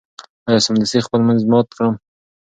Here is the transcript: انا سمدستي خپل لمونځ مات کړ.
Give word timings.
انا 0.47 0.59
سمدستي 0.65 0.99
خپل 1.05 1.19
لمونځ 1.21 1.41
مات 1.51 1.67
کړ. 1.77 1.85